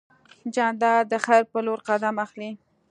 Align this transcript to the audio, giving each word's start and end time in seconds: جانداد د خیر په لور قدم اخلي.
جانداد 0.53 1.03
د 1.11 1.13
خیر 1.25 1.43
په 1.51 1.59
لور 1.65 1.79
قدم 1.87 2.15
اخلي. 2.25 2.51